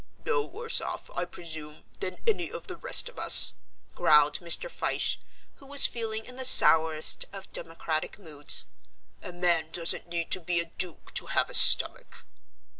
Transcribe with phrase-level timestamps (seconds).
[0.25, 3.53] "No worse off, I presume, than any of the rest of us,"
[3.93, 4.67] growled Mr.
[4.67, 5.19] Fyshe,
[5.57, 8.65] who was feeling in the sourest of democratic moods;
[9.21, 12.25] "a man doesn't need to be a duke to have a stomach."